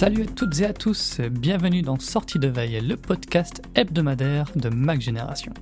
Salut 0.00 0.22
à 0.22 0.26
toutes 0.26 0.58
et 0.60 0.64
à 0.64 0.72
tous, 0.72 1.20
bienvenue 1.30 1.82
dans 1.82 1.98
Sortie 1.98 2.38
de 2.38 2.48
Veille, 2.48 2.80
le 2.80 2.96
podcast 2.96 3.60
hebdomadaire 3.74 4.50
de 4.56 4.70
Mac 4.70 4.98
Génération. 5.02 5.52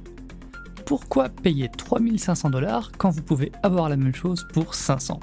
Pourquoi 0.87 1.29
payer 1.29 1.69
3500 1.77 2.51
dollars 2.51 2.93
quand 2.97 3.11
vous 3.11 3.23
pouvez 3.23 3.51
avoir 3.65 3.89
la 3.89 3.97
même 3.97 4.15
chose 4.15 4.47
pour 4.53 4.77
500 4.77 5.19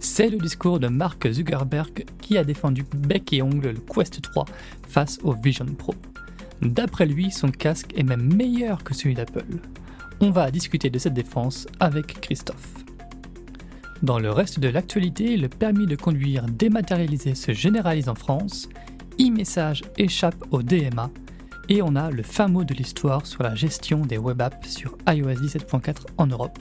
C'est 0.00 0.30
le 0.30 0.38
discours 0.38 0.80
de 0.80 0.88
Mark 0.88 1.30
Zuckerberg 1.30 2.06
qui 2.22 2.38
a 2.38 2.44
défendu 2.44 2.86
bec 2.96 3.34
et 3.34 3.42
ongle 3.42 3.68
le 3.68 3.80
Quest 3.80 4.22
3 4.22 4.46
face 4.88 5.18
au 5.24 5.34
Vision 5.34 5.66
Pro. 5.66 5.94
D'après 6.62 7.04
lui, 7.04 7.30
son 7.30 7.50
casque 7.50 7.92
est 7.98 8.02
même 8.02 8.34
meilleur 8.34 8.82
que 8.82 8.94
celui 8.94 9.14
d'Apple. 9.14 9.44
On 10.20 10.30
va 10.30 10.50
discuter 10.50 10.88
de 10.88 10.98
cette 10.98 11.12
défense 11.12 11.66
avec 11.80 12.18
Christophe. 12.22 12.87
Dans 14.02 14.20
le 14.20 14.30
reste 14.30 14.60
de 14.60 14.68
l'actualité, 14.68 15.36
le 15.36 15.48
permis 15.48 15.86
de 15.86 15.96
conduire 15.96 16.46
dématérialisé 16.46 17.34
se 17.34 17.52
généralise 17.52 18.08
en 18.08 18.14
France, 18.14 18.68
e-message 19.20 19.82
échappe 19.96 20.44
au 20.52 20.62
DMA, 20.62 21.10
et 21.68 21.82
on 21.82 21.96
a 21.96 22.10
le 22.10 22.22
fin 22.22 22.46
mot 22.46 22.62
de 22.62 22.74
l'histoire 22.74 23.26
sur 23.26 23.42
la 23.42 23.56
gestion 23.56 24.06
des 24.06 24.16
web 24.16 24.40
apps 24.40 24.68
sur 24.68 24.96
iOS 25.08 25.34
17.4 25.34 26.06
en 26.16 26.28
Europe, 26.28 26.58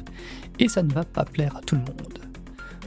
et 0.57 0.67
ça 0.67 0.81
ne 0.81 0.91
va 0.91 1.03
pas 1.03 1.25
plaire 1.25 1.55
à 1.55 1.61
tout 1.61 1.75
le 1.75 1.81
monde. 1.81 2.19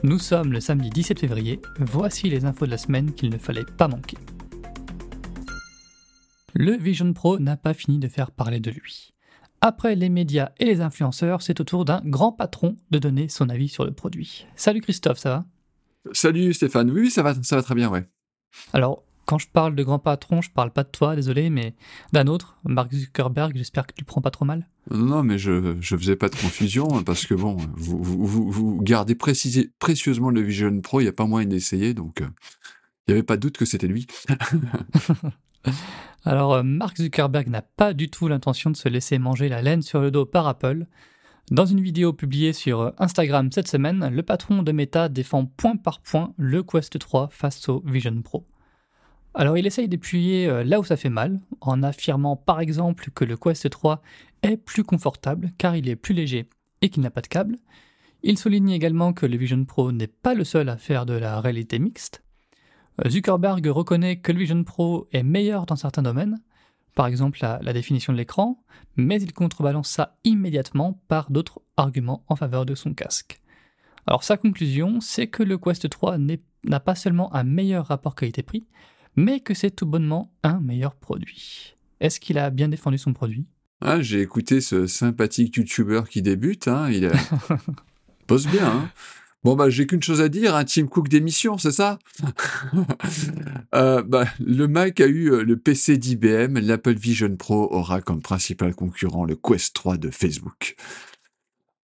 Nous 0.03 0.19
sommes 0.19 0.53
le 0.53 0.61
samedi 0.61 0.91
17 0.91 1.21
février, 1.21 1.61
voici 1.79 2.29
les 2.29 2.45
infos 2.45 2.67
de 2.67 2.73
la 2.73 2.79
semaine 2.79 3.13
qu'il 3.13 3.31
ne 3.31 3.39
fallait 3.39 3.65
pas 3.65 3.87
manquer. 3.87 4.19
Le 6.55 6.77
Vision 6.77 7.13
Pro 7.13 7.39
n'a 7.39 7.57
pas 7.57 7.75
fini 7.75 8.01
de 8.01 8.09
faire 8.09 8.33
parler 8.33 8.59
de 8.59 8.73
lui. 8.73 9.15
Après 9.63 9.95
les 9.95 10.09
médias 10.09 10.53
et 10.59 10.65
les 10.65 10.81
influenceurs, 10.81 11.43
c'est 11.43 11.61
au 11.61 11.65
tour 11.65 11.85
d'un 11.85 12.01
grand 12.03 12.33
patron 12.33 12.77
de 12.91 12.99
donner 12.99 13.29
son 13.29 13.51
avis 13.51 13.69
sur 13.69 13.85
le 13.85 13.93
produit. 13.93 14.47
Salut 14.57 14.81
Christophe, 14.81 15.19
ça 15.19 15.31
va? 15.31 15.45
Salut 16.15 16.55
Stéphane, 16.55 16.91
oui, 16.91 17.11
ça 17.11 17.23
va, 17.23 17.35
ça 17.43 17.57
va 17.57 17.63
très 17.63 17.75
bien, 17.75 17.91
ouais. 17.91 18.07
Alors, 18.73 19.03
quand 19.27 19.37
je 19.37 19.49
parle 19.49 19.75
de 19.75 19.83
grand 19.83 19.99
patron, 19.99 20.41
je 20.41 20.51
parle 20.51 20.71
pas 20.73 20.83
de 20.83 20.89
toi, 20.89 21.15
désolé, 21.15 21.51
mais 21.51 21.75
d'un 22.15 22.27
autre, 22.27 22.57
Mark 22.65 22.91
Zuckerberg, 22.91 23.55
j'espère 23.55 23.87
que 23.87 23.93
tu 23.93 24.01
le 24.01 24.07
prends 24.07 24.23
pas 24.23 24.31
trop 24.31 24.47
mal. 24.47 24.67
Non, 24.91 25.23
mais 25.23 25.37
je 25.37 25.53
ne 25.53 25.81
faisais 25.83 26.17
pas 26.17 26.31
de 26.31 26.37
confusion, 26.37 26.89
parce 27.05 27.27
que 27.27 27.35
bon, 27.35 27.59
vous, 27.77 28.03
vous, 28.03 28.51
vous, 28.51 28.81
gardez 28.81 29.15
précieusement 29.15 30.31
le 30.31 30.41
Vision 30.41 30.81
Pro, 30.81 31.01
il 31.01 31.05
n'y 31.05 31.11
a 31.11 31.13
pas 31.13 31.27
moyen 31.27 31.47
d'essayer, 31.47 31.93
donc 31.93 32.23
euh, 32.23 32.29
il 33.07 33.11
n'y 33.11 33.13
avait 33.13 33.23
pas 33.23 33.37
de 33.37 33.43
doute 33.43 33.59
que 33.59 33.67
c'était 33.67 33.89
lui. 33.89 34.07
Alors, 36.25 36.55
euh, 36.55 36.63
Mark 36.63 36.99
Zuckerberg 36.99 37.49
n'a 37.49 37.63
pas 37.63 37.95
du 37.95 38.11
tout 38.11 38.29
l'intention 38.29 38.71
de 38.71 38.77
se 38.77 38.89
laisser 38.89 39.19
manger 39.19 39.49
la 39.49 39.63
laine 39.63 39.83
sur 39.83 40.01
le 40.01 40.11
dos 40.11 40.27
par 40.27 40.47
Apple. 40.47 40.87
Dans 41.51 41.67
une 41.67 41.81
vidéo 41.81 42.13
publiée 42.13 42.53
sur 42.53 42.81
euh, 42.81 42.91
Instagram 42.99 43.51
cette 43.51 43.69
semaine, 43.69 44.09
le 44.13 44.23
patron 44.23 44.63
de 44.63 44.71
Meta 44.71 45.09
défend 45.09 45.47
point 45.47 45.77
par 45.77 46.01
point 46.01 46.35
le 46.37 46.63
Quest 46.63 46.99
3 46.99 47.29
face 47.33 47.69
au 47.69 47.83
Vision 47.87 48.21
Pro. 48.23 48.47
Alors 49.33 49.57
il 49.57 49.67
essaye 49.67 49.89
d'appuyer 49.89 50.47
euh, 50.47 50.63
là 50.63 50.79
où 50.79 50.85
ça 50.85 50.97
fait 50.97 51.09
mal, 51.09 51.41
en 51.61 51.83
affirmant 51.83 52.37
par 52.37 52.61
exemple 52.61 53.11
que 53.15 53.25
le 53.25 53.37
Quest 53.37 53.71
3 53.71 54.03
est 54.43 54.57
plus 54.57 54.85
confortable 54.85 55.51
car 55.57 55.75
il 55.75 55.89
est 55.89 55.97
plus 55.97 56.15
léger 56.15 56.49
et 56.83 56.91
qu'il 56.91 57.03
n'a 57.03 57.11
pas 57.11 57.21
de 57.21 57.29
câble. 57.29 57.57
Il 58.23 58.37
souligne 58.37 58.71
également 58.71 59.13
que 59.15 59.27
le 59.27 59.39
Vision 59.39 59.65
Pro 59.65 59.93
n'est 59.93 60.07
pas 60.07 60.35
le 60.35 60.45
seul 60.45 60.69
à 60.69 60.77
faire 60.77 61.07
de 61.07 61.15
la 61.15 61.41
réalité 61.41 61.79
mixte. 61.79 62.23
Zuckerberg 63.09 63.67
reconnaît 63.67 64.17
que 64.17 64.33
le 64.33 64.39
Vision 64.39 64.63
Pro 64.65 65.09
est 65.13 65.23
meilleur 65.23 65.67
dans 65.67 65.77
certains 65.77 66.03
domaines, 66.03 66.41
par 66.95 67.07
exemple 67.07 67.39
la, 67.41 67.73
définition 67.73 68.13
de 68.13 68.19
l'écran, 68.19 68.63
mais 68.97 69.21
il 69.23 69.33
contrebalance 69.33 69.89
ça 69.89 70.19
immédiatement 70.25 71.01
par 71.09 71.31
d'autres 71.31 71.63
arguments 71.77 72.25
en 72.29 72.37
faveur 72.37 72.67
de 72.67 72.75
son 72.75 72.93
casque. 72.93 73.41
Alors 74.07 74.25
sa 74.25 74.37
conclusion, 74.37 75.01
c'est 75.01 75.29
que 75.29 75.43
le 75.43 75.57
Quest 75.57 75.89
3 75.89 76.19
n'a 76.19 76.81
pas 76.81 76.95
seulement 76.95 77.35
un 77.35 77.45
meilleur 77.45 77.87
rapport 77.87 78.15
qualité-prix, 78.15 78.67
mais 79.17 79.41
que 79.41 79.55
c'est 79.55 79.71
tout 79.71 79.87
bonnement 79.87 80.33
un 80.43 80.61
meilleur 80.61 80.95
produit. 80.95 81.77
Est-ce 82.01 82.21
qu'il 82.21 82.39
a 82.39 82.51
bien 82.51 82.69
défendu 82.69 82.99
son 82.99 83.13
produit? 83.13 83.47
Ah, 83.81 84.03
J'ai 84.03 84.21
écouté 84.21 84.61
ce 84.61 84.87
sympathique 84.87 85.57
YouTuber 85.57 86.03
qui 86.09 86.23
débute, 86.23 86.69
hein, 86.69 86.91
il 86.91 87.11
pose 88.27 88.47
bien. 88.47 88.67
Hein. 88.67 88.91
Bon, 89.43 89.57
bah, 89.57 89.71
j'ai 89.71 89.87
qu'une 89.87 90.03
chose 90.03 90.21
à 90.21 90.29
dire, 90.29 90.55
un 90.55 90.65
Tim 90.65 90.87
Cook 90.87 91.09
d'émission, 91.09 91.59
c'est 91.59 91.73
ça? 91.73 91.99
Euh, 93.73 94.03
bah, 94.03 94.27
Le 94.41 94.67
Mac 94.67 95.01
a 95.01 95.07
eu 95.07 95.31
euh, 95.31 95.45
le 95.45 95.57
PC 95.57 95.97
d'IBM, 95.97 96.59
l'Apple 96.59 96.95
Vision 96.95 97.37
Pro 97.37 97.73
aura 97.73 98.01
comme 98.01 98.21
principal 98.21 98.75
concurrent 98.75 99.25
le 99.25 99.37
Quest 99.37 99.75
3 99.75 99.97
de 99.97 100.11
Facebook. 100.11 100.75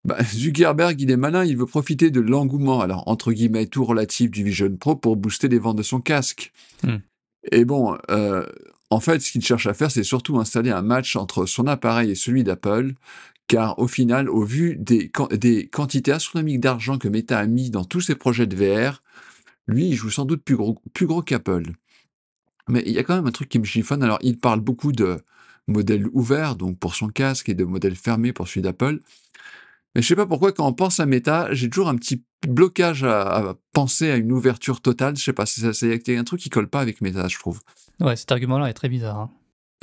Bah, 0.05 0.17
Zuckerberg, 0.23 1.01
il 1.01 1.09
est 1.09 1.17
malin, 1.17 1.43
il 1.43 1.57
veut 1.57 1.65
profiter 1.65 2.11
de 2.11 2.21
l'engouement, 2.21 2.81
alors 2.81 3.07
entre 3.07 3.31
guillemets 3.33 3.65
tout 3.65 3.83
relatif 3.83 4.29
du 4.29 4.43
Vision 4.43 4.75
Pro 4.75 4.95
pour 4.95 5.17
booster 5.17 5.47
les 5.47 5.57
ventes 5.57 5.77
de 5.77 5.83
son 5.83 6.01
casque. 6.01 6.51
Hmm. 6.83 6.97
Et 7.51 7.65
bon, 7.65 7.97
euh, 8.11 8.45
en 8.91 8.99
fait, 8.99 9.21
ce 9.21 9.31
qu'il 9.31 9.43
cherche 9.43 9.67
à 9.67 9.73
faire, 9.73 9.89
c'est 9.89 10.03
surtout 10.03 10.37
installer 10.37 10.69
un 10.69 10.81
match 10.81 11.15
entre 11.15 11.45
son 11.45 11.65
appareil 11.65 12.11
et 12.11 12.15
celui 12.15 12.43
d'Apple, 12.43 12.93
car 13.51 13.77
au 13.79 13.87
final, 13.89 14.29
au 14.29 14.43
vu 14.43 14.77
des, 14.77 15.11
quantités 15.11 16.13
astronomiques 16.13 16.61
d'argent 16.61 16.97
que 16.97 17.09
Meta 17.09 17.37
a 17.37 17.45
mis 17.45 17.69
dans 17.69 17.83
tous 17.83 17.99
ses 17.99 18.15
projets 18.15 18.47
de 18.47 18.55
VR, 18.55 19.03
lui, 19.67 19.89
il 19.89 19.95
joue 19.95 20.09
sans 20.09 20.23
doute 20.23 20.41
plus 20.41 20.55
gros, 20.55 20.81
plus 20.93 21.05
gros 21.05 21.21
qu'Apple. 21.21 21.73
Mais 22.69 22.81
il 22.85 22.93
y 22.93 22.97
a 22.97 23.03
quand 23.03 23.13
même 23.13 23.27
un 23.27 23.31
truc 23.31 23.49
qui 23.49 23.59
me 23.59 23.65
chiffonne. 23.65 24.03
Alors, 24.03 24.19
il 24.21 24.37
parle 24.37 24.61
beaucoup 24.61 24.93
de 24.93 25.17
modèles 25.67 26.07
ouverts, 26.13 26.55
donc 26.55 26.79
pour 26.79 26.95
son 26.95 27.09
casque, 27.09 27.49
et 27.49 27.53
de 27.53 27.65
modèles 27.65 27.97
fermés 27.97 28.31
pour 28.31 28.47
celui 28.47 28.61
d'Apple. 28.61 28.99
Mais 29.95 30.01
je 30.01 30.07
sais 30.07 30.15
pas 30.15 30.25
pourquoi, 30.25 30.53
quand 30.53 30.65
on 30.65 30.71
pense 30.71 31.01
à 31.01 31.05
Meta, 31.05 31.49
j'ai 31.51 31.69
toujours 31.69 31.89
un 31.89 31.97
petit 31.97 32.23
blocage 32.47 33.03
à, 33.03 33.57
penser 33.73 34.11
à 34.11 34.15
une 34.15 34.31
ouverture 34.31 34.79
totale. 34.79 35.17
Je 35.17 35.23
sais 35.25 35.33
pas, 35.33 35.45
c'est 35.45 36.17
un 36.17 36.23
truc 36.23 36.39
qui 36.39 36.49
colle 36.49 36.69
pas 36.69 36.79
avec 36.79 37.01
Meta, 37.01 37.27
je 37.27 37.37
trouve. 37.37 37.59
Ouais, 37.99 38.15
cet 38.15 38.31
argument-là 38.31 38.69
est 38.69 38.73
très 38.73 38.87
bizarre. 38.87 39.19
Hein. 39.19 39.31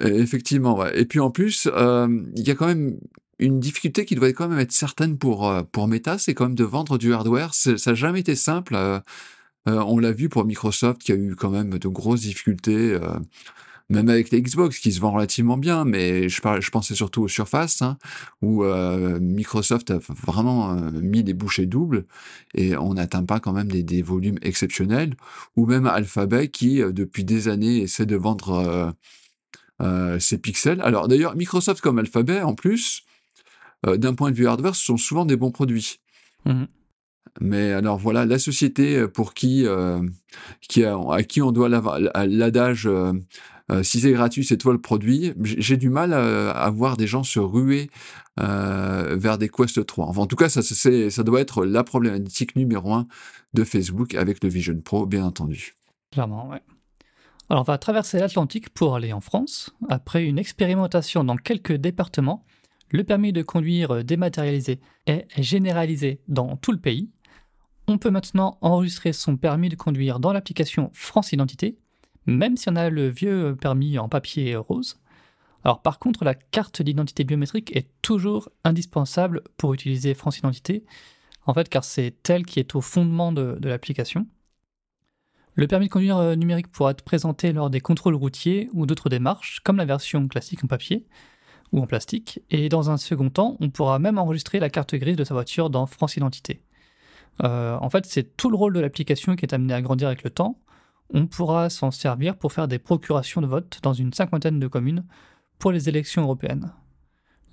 Effectivement, 0.03 0.78
ouais. 0.78 0.99
Et 0.99 1.05
puis 1.05 1.21
en 1.21 1.31
plus, 1.31 1.69
euh, 1.71 2.09
il 2.34 2.49
y 2.49 2.51
a 2.51 2.55
quand 2.55 2.67
même 2.67 2.99
une 3.38 3.60
difficulté 3.60 4.04
qui 4.04 4.15
doit 4.15 4.32
quand 4.32 4.49
même 4.49 4.59
être 4.59 4.72
certaine 4.72 5.19
pour, 5.19 5.49
euh, 5.49 5.62
pour 5.62 5.88
Meta, 5.88 6.19
c'est 6.19 6.34
quand 6.34 6.47
même 6.47 6.54
de 6.54 6.65
vendre 6.65 6.99
du 6.99 7.12
hardware. 7.15 7.54
Ça 7.54 7.72
n'a 7.72 7.94
jamais 7.94 8.21
été 8.21 8.34
simple. 8.34 8.75
Euh, 8.75 9.00
euh, 9.69 9.82
on 9.87 9.99
l'a 9.99 10.12
vu 10.12 10.28
pour 10.28 10.44
Microsoft 10.44 11.03
qui 11.03 11.12
a 11.12 11.15
eu 11.15 11.37
quand 11.37 11.50
même 11.50 11.78
de 11.78 11.88
grosses 11.88 12.22
difficultés, 12.22 12.98
même 13.91 14.09
avec 14.09 14.31
les 14.31 14.41
Xbox 14.41 14.78
qui 14.78 14.93
se 14.93 15.00
vend 15.00 15.10
relativement 15.10 15.59
bien, 15.59 15.84
mais 15.84 16.28
je, 16.28 16.41
je 16.60 16.71
pensais 16.71 16.94
surtout 16.94 17.22
aux 17.22 17.28
Surface, 17.28 17.82
hein, 17.82 17.98
où 18.41 18.65
Microsoft 19.21 19.91
a 19.91 19.98
vraiment 19.98 20.75
mis 20.93 21.22
des 21.22 21.34
bouchées 21.34 21.66
doubles 21.66 22.06
et 22.54 22.78
on 22.78 22.94
n'atteint 22.94 23.25
pas 23.25 23.41
quand 23.41 23.53
même 23.53 23.71
des, 23.71 23.82
des, 23.82 24.00
volumes 24.00 24.38
exceptionnels, 24.41 25.15
ou 25.56 25.66
même 25.66 25.87
Alphabet 25.87 26.48
qui, 26.48 26.78
depuis 26.78 27.25
des 27.25 27.48
années, 27.48 27.78
essaie 27.78 28.06
de 28.06 28.16
vendre 28.16 28.94
ses 30.19 30.38
pixels. 30.38 30.81
Alors 30.81 31.09
d'ailleurs, 31.09 31.37
Microsoft 31.37 31.82
comme 31.82 31.98
Alphabet, 31.98 32.41
en 32.41 32.54
plus, 32.54 33.04
euh, 33.87 33.97
d'un 33.97 34.15
point 34.15 34.31
de 34.31 34.37
vue 34.37 34.47
hardware, 34.47 34.75
ce 34.75 34.84
sont 34.84 34.97
souvent 34.97 35.25
des 35.25 35.37
bons 35.37 35.50
produits. 35.50 36.00
Mmh 36.44 36.65
Mais 37.41 37.72
alors 37.72 37.99
voilà, 37.99 38.25
la 38.27 38.39
société 38.39 38.97
euh, 38.97 39.09
pour 39.09 39.34
qui, 39.34 39.66
euh, 39.66 40.00
qui 40.69 40.84
à 40.84 41.22
qui 41.22 41.43
on 41.43 41.53
doit 41.53 41.69
l'adage 41.69 42.89
si 43.83 44.00
c'est 44.00 44.12
gratuit, 44.12 44.47
c'est 44.47 44.56
toi 44.56 44.72
le 44.72 44.81
produit, 44.81 45.34
j'ai 45.43 45.77
du 45.77 45.91
mal 45.91 46.15
à, 46.15 46.71
voir 46.71 46.97
des 46.97 47.06
gens 47.06 47.22
se 47.22 47.39
ruer 47.39 47.91
vers 48.39 49.37
des 49.37 49.50
Quest 49.50 49.84
3. 49.84 50.06
Enfin, 50.06 50.22
en 50.22 50.27
tout 50.27 50.37
cas, 50.37 50.49
ça, 50.49 50.62
ça 50.62 51.22
doit 51.22 51.41
être 51.41 51.66
la 51.66 51.84
problématique 51.84 52.56
numéro 52.56 52.95
un 52.95 53.06
de 53.53 53.65
Facebook 53.65 54.15
avec 54.15 54.43
le 54.43 54.49
Vision 54.49 54.81
Pro, 54.81 55.05
bien 55.05 55.22
entendu. 55.22 55.75
Clairement, 56.10 56.49
ouais. 56.49 56.62
Alors, 57.50 57.62
on 57.62 57.65
va 57.65 57.78
traverser 57.78 58.19
l'Atlantique 58.19 58.71
pour 58.71 58.95
aller 58.95 59.12
en 59.12 59.21
France. 59.21 59.71
Après 59.89 60.25
une 60.25 60.39
expérimentation 60.39 61.25
dans 61.25 61.37
quelques 61.37 61.75
départements, 61.75 62.45
le 62.91 63.04
permis 63.04 63.32
de 63.32 63.43
conduire 63.43 64.04
dématérialisé 64.04 64.80
est 65.07 65.27
généralisé 65.36 66.21
dans 66.28 66.57
tout 66.57 66.72
le 66.72 66.78
pays. 66.78 67.10
On 67.86 67.98
peut 67.98 68.10
maintenant 68.10 68.59
enregistrer 68.60 69.13
son 69.13 69.36
permis 69.36 69.68
de 69.68 69.77
conduire 69.77 70.21
dans 70.21 70.33
l'application 70.33 70.91
France 70.92 71.33
Identité, 71.33 71.78
même 72.27 72.57
si 72.57 72.68
on 72.68 72.77
a 72.77 72.91
le 72.91 73.09
vieux 73.09 73.57
permis 73.57 73.98
en 73.98 74.09
papier 74.09 74.57
rose. 74.57 75.01
Alors 75.65 75.83
par 75.83 75.98
contre, 75.98 76.24
la 76.24 76.34
carte 76.34 76.83
d'identité 76.83 77.24
biométrique 77.24 77.74
est 77.77 77.89
toujours 78.03 78.48
indispensable 78.65 79.42
pour 79.57 79.74
utiliser 79.74 80.15
France 80.15 80.39
Identité, 80.39 80.84
en 81.47 81.54
fait 81.54 81.68
car 81.68 81.84
c'est 81.84 82.28
elle 82.28 82.47
qui 82.47 82.60
est 82.60 82.74
au 82.74 82.80
fondement 82.80 83.33
de, 83.33 83.57
de 83.59 83.68
l'application. 83.68 84.27
Le 85.54 85.66
permis 85.66 85.86
de 85.86 85.91
conduire 85.91 86.36
numérique 86.36 86.71
pourra 86.71 86.92
être 86.92 87.03
présenté 87.03 87.53
lors 87.53 87.68
des 87.68 87.80
contrôles 87.80 88.15
routiers 88.15 88.68
ou 88.74 88.86
d'autres 88.86 89.09
démarches, 89.09 89.60
comme 89.65 89.78
la 89.78 89.84
version 89.84 90.28
classique 90.28 90.63
en 90.63 90.68
papier, 90.68 91.04
ou 91.72 91.80
en 91.80 91.86
plastique. 91.86 92.41
Et 92.50 92.68
dans 92.68 92.91
un 92.91 92.97
second 92.97 93.30
temps, 93.30 93.56
on 93.60 93.70
pourra 93.70 93.98
même 93.98 94.18
enregistrer 94.18 94.59
la 94.59 94.70
carte 94.70 94.94
grise 94.94 95.16
de 95.16 95.24
sa 95.24 95.34
voiture 95.34 95.70
dans 95.70 95.86
France 95.86 96.16
Identité. 96.16 96.62
Euh, 97.42 97.76
en 97.80 97.91
fait, 97.91 98.06
c'est 98.06 98.36
tout 98.36 98.50
le 98.50 98.56
rôle 98.56 98.74
de 98.74 98.80
l'application 98.80 99.36
qui 99.36 99.44
est 99.44 99.54
amené 99.54 99.74
à 99.74 99.82
grandir 99.82 100.09
avec 100.09 100.22
le 100.24 100.30
temps. 100.30 100.59
On 101.12 101.26
pourra 101.26 101.70
s'en 101.70 101.91
servir 101.91 102.36
pour 102.36 102.53
faire 102.53 102.68
des 102.68 102.78
procurations 102.78 103.41
de 103.41 103.47
vote 103.47 103.78
dans 103.82 103.92
une 103.92 104.12
cinquantaine 104.12 104.59
de 104.59 104.66
communes 104.66 105.04
pour 105.59 105.72
les 105.72 105.88
élections 105.88 106.22
européennes. 106.22 106.72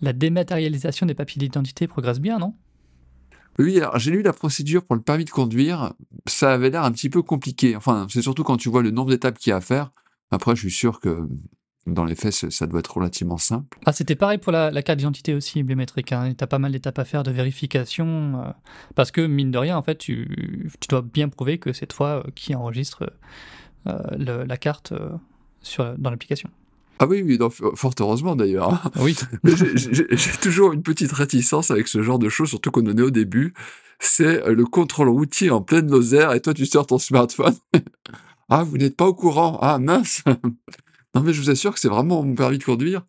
La 0.01 0.13
dématérialisation 0.13 1.05
des 1.05 1.13
papiers 1.13 1.39
d'identité 1.39 1.87
progresse 1.87 2.19
bien, 2.19 2.37
non? 2.37 2.53
Oui, 3.57 3.77
alors 3.77 3.97
j'ai 3.97 4.11
lu 4.11 4.21
la 4.21 4.33
procédure 4.33 4.83
pour 4.83 4.97
le 4.97 5.01
permis 5.01 5.23
de 5.23 5.29
conduire, 5.29 5.93
ça 6.25 6.53
avait 6.53 6.69
l'air 6.69 6.83
un 6.83 6.91
petit 6.91 7.09
peu 7.09 7.21
compliqué. 7.21 7.75
Enfin, 7.77 8.05
c'est 8.09 8.21
surtout 8.21 8.43
quand 8.43 8.57
tu 8.57 8.67
vois 8.67 8.81
le 8.81 8.91
nombre 8.91 9.11
d'étapes 9.11 9.37
qu'il 9.37 9.51
y 9.51 9.53
a 9.53 9.57
à 9.57 9.61
faire. 9.61 9.91
Après, 10.31 10.55
je 10.55 10.61
suis 10.61 10.71
sûr 10.71 10.99
que 10.99 11.29
dans 11.85 12.05
les 12.05 12.15
faits, 12.15 12.49
ça 12.49 12.65
doit 12.65 12.79
être 12.79 12.95
relativement 12.95 13.37
simple. 13.37 13.77
Ah, 13.85 13.93
c'était 13.93 14.15
pareil 14.15 14.39
pour 14.39 14.51
la, 14.51 14.71
carte 14.81 14.97
d'identité 14.97 15.35
aussi 15.35 15.61
biométrique. 15.61 16.11
Hein. 16.11 16.33
Tu 16.35 16.43
as 16.43 16.47
pas 16.47 16.57
mal 16.57 16.71
d'étapes 16.71 16.97
à 16.97 17.05
faire 17.05 17.23
de 17.23 17.31
vérification. 17.31 18.43
Euh, 18.43 18.51
parce 18.95 19.11
que, 19.11 19.21
mine 19.21 19.51
de 19.51 19.57
rien, 19.57 19.77
en 19.77 19.83
fait, 19.83 19.97
tu, 19.97 20.71
dois 20.89 21.03
bien 21.03 21.29
prouver 21.29 21.59
que 21.59 21.73
c'est 21.73 21.85
toi 21.85 22.23
euh, 22.25 22.31
qui 22.33 22.55
enregistre 22.55 23.13
euh, 23.87 24.45
la 24.45 24.57
carte 24.57 24.93
sur, 25.61 25.95
dans 25.97 26.09
l'application. 26.09 26.49
Ah 26.97 27.05
oui, 27.07 27.21
oui 27.21 27.37
fort 27.75 27.93
heureusement 27.99 28.35
d'ailleurs. 28.35 28.73
Hein. 28.73 28.91
Oui. 29.01 29.15
J'ai 29.43 30.37
toujours 30.41 30.73
une 30.73 30.81
petite 30.81 31.11
réticence 31.11 31.69
avec 31.69 31.87
ce 31.87 32.01
genre 32.01 32.17
de 32.17 32.29
choses, 32.29 32.49
surtout 32.49 32.71
qu'on 32.71 32.89
en 32.89 32.97
est 32.97 33.01
au 33.01 33.11
début. 33.11 33.53
C'est 33.99 34.47
le 34.47 34.65
contrôle 34.65 35.09
routier 35.09 35.51
en 35.51 35.61
pleine 35.61 35.91
Lozère 35.91 36.31
et 36.31 36.39
toi 36.39 36.53
tu 36.53 36.65
sors 36.65 36.87
ton 36.87 36.97
smartphone. 36.97 37.53
ah, 38.49 38.63
vous 38.63 38.77
n'êtes 38.77 38.95
pas 38.95 39.07
au 39.07 39.13
courant. 39.13 39.59
Ah 39.61 39.77
mince. 39.77 40.23
Non 41.15 41.21
mais 41.21 41.33
je 41.33 41.41
vous 41.41 41.49
assure 41.49 41.73
que 41.73 41.79
c'est 41.79 41.87
vraiment 41.87 42.21
mon 42.21 42.35
permis 42.35 42.57
de 42.57 42.63
conduire. 42.63 43.01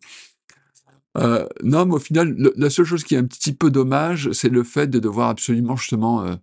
Euh, 1.17 1.47
non, 1.63 1.85
mais 1.85 1.95
au 1.95 1.99
final, 1.99 2.35
la 2.55 2.69
seule 2.69 2.85
chose 2.85 3.03
qui 3.03 3.15
est 3.15 3.17
un 3.17 3.25
petit 3.25 3.53
peu 3.53 3.71
dommage, 3.71 4.31
c'est 4.31 4.49
le 4.49 4.63
fait 4.63 4.87
de 4.87 4.99
devoir 4.99 5.29
absolument 5.29 5.75
justement 5.75 6.23
euh, 6.23 6.35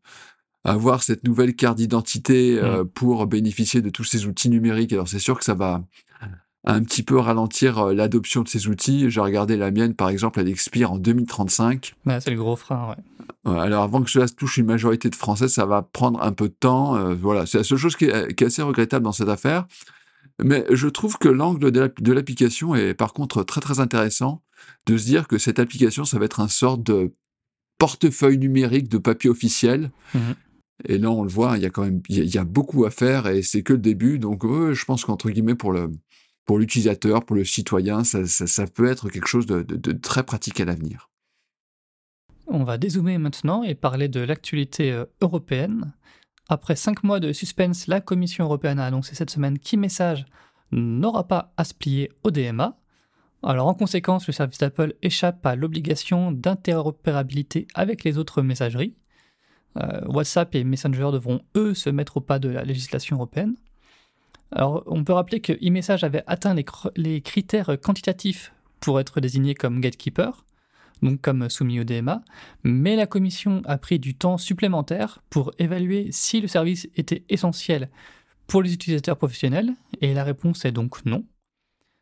avoir 0.65 1.03
cette 1.03 1.25
nouvelle 1.25 1.55
carte 1.55 1.79
d'identité 1.79 2.59
euh, 2.59 2.83
mmh. 2.83 2.89
pour 2.89 3.27
bénéficier 3.27 3.83
de 3.83 3.91
tous 3.91 4.05
ces 4.05 4.27
outils 4.27 4.51
numériques. 4.51 4.93
Alors 4.93 5.09
c'est 5.09 5.19
sûr 5.19 5.39
que 5.39 5.45
ça 5.45 5.55
va 5.55 5.83
un 6.67 6.83
petit 6.83 7.03
peu 7.03 7.19
ralentir 7.19 7.93
l'adoption 7.93 8.41
de 8.43 8.49
ces 8.49 8.69
outils. 8.69 9.11
J'ai 9.11 9.21
regardé 9.21 9.57
la 9.59 9.71
mienne, 9.71 9.95
par 9.95 10.09
exemple, 10.09 10.41
elle 10.41 10.49
expire 10.49 10.93
en 10.93 10.99
2035. 10.99 11.95
c'est 12.21 12.31
le 12.31 12.37
gros 12.37 12.57
frein, 12.57 12.89
ouais. 12.89 13.61
Alors 13.61 13.83
avant 13.83 14.03
que 14.03 14.11
cela 14.11 14.27
se 14.27 14.33
touche 14.33 14.57
une 14.57 14.65
majorité 14.65 15.11
de 15.11 15.15
Français, 15.15 15.49
ça 15.49 15.67
va 15.67 15.83
prendre 15.83 16.23
un 16.23 16.33
peu 16.33 16.49
de 16.49 16.55
temps. 16.59 17.13
Voilà, 17.17 17.45
c'est 17.45 17.59
la 17.59 17.65
seule 17.65 17.77
chose 17.77 17.97
qui 17.97 18.07
est, 18.07 18.43
assez 18.43 18.63
regrettable 18.63 19.05
dans 19.05 19.13
cette 19.13 19.29
affaire. 19.29 19.67
Mais 20.43 20.65
je 20.71 20.89
trouve 20.89 21.17
que 21.19 21.29
l'angle 21.29 21.71
de 21.71 22.13
l'application 22.13 22.75
est 22.75 22.95
par 22.95 23.13
contre 23.13 23.45
très 23.45 23.61
très 23.61 23.81
intéressant 23.81 24.43
de 24.87 24.97
se 24.97 25.05
dire 25.05 25.29
que 25.29 25.39
cette 25.39 25.59
application, 25.59 26.05
ça 26.05 26.19
va 26.19 26.25
être 26.25 26.41
un 26.41 26.49
sort 26.49 26.79
de 26.79 27.15
portefeuille 27.79 28.39
numérique 28.39 28.89
de 28.89 28.99
papier 28.99 29.31
officiel. 29.31 29.91
Mmh 30.15 30.33
et 30.83 30.99
là, 30.99 31.09
on 31.11 31.23
le 31.23 31.29
voit, 31.29 31.57
il 31.57 31.63
y 31.63 31.67
a 31.67 31.71
quand 31.71 31.85
même 31.85 32.03
il 32.09 32.27
y 32.27 32.37
a 32.37 32.45
beaucoup 32.45 32.85
à 32.85 32.91
faire 32.91 33.29
et 33.29 33.43
c'est 33.43 33.63
que 33.63 33.75
le 33.75 33.79
début. 33.79 34.19
Donc, 34.19 34.43
je 34.45 34.85
pense 34.85 35.05
qu'entre 35.05 35.31
guillemets, 35.31 35.55
pour 35.55 35.73
le, 35.73 35.93
pour 36.45 36.59
l'utilisateur, 36.59 37.25
pour 37.25 37.37
le 37.37 37.45
citoyen, 37.45 38.05
ça, 38.05 38.67
peut 38.67 38.87
être 38.87 39.09
quelque 39.09 39.29
chose 39.29 39.47
de, 39.47 39.93
très 39.93 40.25
pratique 40.25 40.61
à 40.61 40.65
l'avenir. 40.65 41.11
On 42.47 42.65
va 42.65 42.77
dézoomer 42.77 43.19
maintenant 43.19 43.63
et 43.63 43.75
parler 43.75 44.09
de 44.09 44.21
l'actualité 44.21 44.93
euh, 44.93 45.07
européenne. 45.23 45.95
Après 46.49 46.77
cinq 46.77 47.03
mois 47.03 47.21
de 47.21 47.33
suspense, 47.33 47.87
la 47.87 48.01
Commission 48.01 48.45
européenne 48.45 48.79
a 48.79 48.87
annoncé 48.87 49.15
cette 49.15 49.31
semaine 49.31 49.59
qu'e-message 49.59 50.27
n'aura 50.73 51.27
pas 51.27 51.53
à 51.57 51.65
se 51.65 51.75
plier 51.75 52.11
au 52.23 52.31
DMA. 52.31 52.77
Alors 53.43 53.67
en 53.67 53.75
conséquence, 53.75 54.27
le 54.27 54.33
service 54.33 54.59
d'Apple 54.59 54.95
échappe 55.03 55.45
à 55.47 55.57
l'obligation 55.57 56.33
d'interopérabilité 56.33 57.67
avec 57.75 58.05
les 58.05 58.19
autres 58.19 58.43
messageries. 58.43 58.95
Euh, 59.77 60.01
WhatsApp 60.07 60.55
et 60.55 60.65
Messenger 60.65 61.11
devront, 61.13 61.41
eux, 61.57 61.75
se 61.75 61.91
mettre 61.91 62.19
au 62.19 62.21
pas 62.21 62.39
de 62.39 62.49
la 62.49 62.63
législation 62.63 63.17
européenne. 63.17 63.57
On 64.57 65.03
peut 65.03 65.13
rappeler 65.13 65.41
que 65.41 65.53
e-message 65.53 66.05
avait 66.05 66.23
atteint 66.29 66.55
les, 66.95 67.21
critères 67.23 67.77
quantitatifs 67.83 68.55
pour 68.79 69.01
être 69.01 69.21
désigné 69.21 69.55
comme 69.55 69.81
gatekeeper, 69.81 70.45
donc 71.03 71.21
comme 71.21 71.49
soumis 71.51 71.81
au 71.81 71.85
DMA, 71.85 72.23
mais 72.63 72.97
la 72.97 73.07
commission 73.07 73.63
a 73.67 73.79
pris 73.79 73.99
du 73.99 74.15
temps 74.15 74.39
supplémentaire 74.39 75.23
pour 75.31 75.53
évaluer 75.59 76.09
si 76.11 76.41
le 76.41 76.49
service 76.49 76.89
était 76.97 77.25
essentiel 77.29 77.91
pour 78.47 78.63
les 78.63 78.75
utilisateurs 78.75 79.17
professionnels, 79.17 79.75
et 80.01 80.15
la 80.15 80.25
réponse 80.25 80.65
est 80.65 80.73
donc 80.73 81.05
non. 81.05 81.25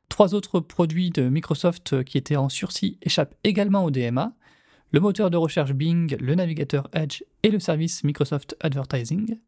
Trois 0.09 0.35
autres 0.35 0.61
produits 0.61 1.11
de 1.11 1.29
Microsoft 1.29 2.05
qui 2.05 2.19
étaient 2.19 2.37
en 2.37 2.49
sursis 2.49 2.99
échappent 3.03 3.35
également 3.45 3.85
au 3.85 3.91
DMA, 3.91 4.35
le 4.91 5.01
moteur 5.01 5.31
de 5.31 5.37
recherche 5.37 5.73
Bing, 5.73 6.17
le 6.21 6.35
navigateur 6.35 6.89
Edge 6.93 7.23
et 7.43 7.51
le 7.51 7.59
service 7.59 8.05
Microsoft 8.05 8.57
Advertising. 8.61 9.39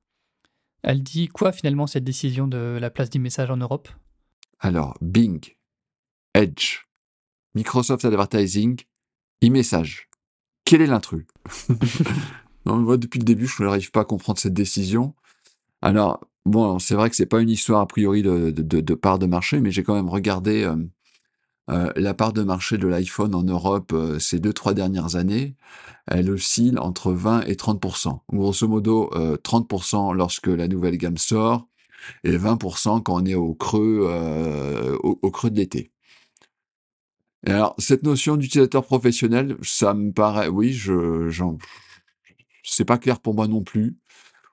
Elle 0.82 1.02
dit 1.02 1.28
quoi 1.28 1.52
finalement 1.52 1.86
cette 1.86 2.04
décision 2.04 2.48
de 2.48 2.78
la 2.80 2.90
place 2.90 3.10
d'e-message 3.10 3.50
en 3.50 3.58
Europe? 3.58 3.88
Alors, 4.60 4.96
Bing, 5.02 5.44
Edge, 6.34 6.86
Microsoft 7.54 8.04
Advertising, 8.04 8.80
e-message. 9.44 10.08
Quel 10.64 10.80
est 10.80 10.86
l'intrus? 10.86 11.26
Moi, 12.64 12.96
depuis 12.96 13.18
le 13.18 13.24
début, 13.24 13.46
je 13.46 13.62
n'arrive 13.62 13.90
pas 13.90 14.00
à 14.00 14.04
comprendre 14.04 14.38
cette 14.38 14.54
décision. 14.54 15.14
Alors, 15.82 16.20
bon, 16.46 16.78
c'est 16.78 16.94
vrai 16.94 17.10
que 17.10 17.16
c'est 17.16 17.26
pas 17.26 17.40
une 17.40 17.50
histoire 17.50 17.80
a 17.80 17.86
priori 17.86 18.22
de, 18.22 18.94
part 18.94 19.18
de 19.18 19.26
marché, 19.26 19.60
mais 19.60 19.70
j'ai 19.70 19.82
quand 19.82 19.94
même 19.94 20.08
regardé 20.08 20.62
euh, 20.62 20.76
euh, 21.70 21.90
la 21.96 22.12
part 22.12 22.32
de 22.34 22.42
marché 22.42 22.76
de 22.76 22.86
l'iPhone 22.86 23.34
en 23.34 23.42
Europe 23.42 23.92
euh, 23.94 24.18
ces 24.18 24.38
deux, 24.38 24.52
trois 24.52 24.74
dernières 24.74 25.16
années, 25.16 25.56
elle 26.06 26.30
oscille 26.30 26.78
entre 26.78 27.12
20 27.12 27.42
et 27.42 27.54
30% 27.54 28.20
Grosso 28.30 28.68
modo, 28.68 29.10
30% 29.14 30.10
euh, 30.12 30.14
lorsque 30.14 30.48
la 30.48 30.68
nouvelle 30.68 30.98
gamme 30.98 31.16
sort 31.16 31.66
et 32.22 32.36
20% 32.36 33.02
quand 33.02 33.14
on 33.14 33.24
est 33.24 33.34
au 33.34 33.54
creux, 33.54 34.06
au, 35.02 35.30
creux 35.30 35.50
de 35.50 35.56
l'été. 35.56 35.90
Alors, 37.52 37.74
cette 37.78 38.02
notion 38.02 38.36
d'utilisateur 38.36 38.84
professionnel, 38.84 39.56
ça 39.62 39.94
me 39.94 40.12
paraît, 40.12 40.48
oui, 40.48 40.72
je, 40.72 41.30
c'est 42.62 42.84
pas 42.84 42.98
clair 42.98 43.20
pour 43.20 43.34
moi 43.34 43.48
non 43.48 43.62
plus. 43.62 43.96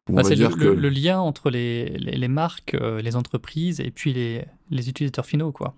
Bah, 0.09 0.23
c'est 0.23 0.35
le, 0.35 0.89
lien 0.89 1.19
entre 1.19 1.49
les, 1.49 2.27
marques, 2.27 2.75
les 2.75 3.15
entreprises 3.15 3.79
et 3.79 3.91
puis 3.91 4.13
les, 4.13 4.45
les 4.69 4.89
utilisateurs 4.89 5.25
finaux, 5.25 5.51
quoi. 5.51 5.75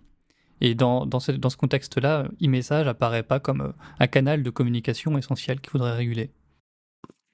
Et 0.63 0.75
dans, 0.75 1.05
dans 1.05 1.19
ce, 1.19 1.33
dans 1.33 1.49
ce 1.49 1.57
contexte-là, 1.57 2.29
e-message 2.41 2.87
apparaît 2.87 3.23
pas 3.23 3.41
comme 3.41 3.61
euh, 3.61 3.71
un 3.99 4.07
canal 4.07 4.43
de 4.43 4.49
communication 4.49 5.17
essentiel 5.17 5.59
qu'il 5.59 5.71
faudrait 5.71 5.93
réguler. 5.93 6.31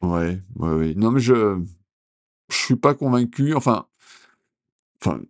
Ouais, 0.01 0.41
ouais, 0.55 0.73
ouais. 0.73 0.93
Non, 0.95 1.11
mais 1.11 1.19
je 1.19 1.61
je 2.49 2.57
suis 2.57 2.75
pas 2.75 2.95
convaincu. 2.95 3.53
Enfin, 3.53 3.85
enfin, 4.99 5.21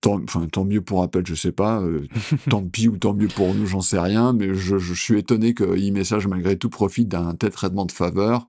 tant, 0.00 0.22
enfin, 0.22 0.46
tant 0.46 0.64
mieux 0.64 0.80
pour 0.80 1.02
Apple, 1.02 1.22
je 1.24 1.34
sais 1.34 1.52
pas. 1.52 1.80
Euh, 1.80 2.06
tant 2.50 2.62
pis 2.62 2.88
ou 2.88 2.96
tant 2.98 3.14
mieux 3.14 3.28
pour 3.28 3.54
nous, 3.54 3.66
j'en 3.66 3.80
sais 3.80 3.98
rien. 3.98 4.32
Mais 4.32 4.54
je, 4.54 4.78
je 4.78 4.94
suis 4.94 5.18
étonné 5.18 5.54
que 5.54 5.64
e-message, 5.64 6.26
malgré 6.26 6.56
tout, 6.56 6.70
profite 6.70 7.08
d'un 7.08 7.34
tel 7.34 7.50
traitement 7.50 7.86
de 7.86 7.92
faveur. 7.92 8.46